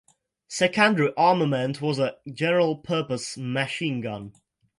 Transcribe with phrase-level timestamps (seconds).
[0.47, 4.33] Secondary armament was a general purpose machine gun.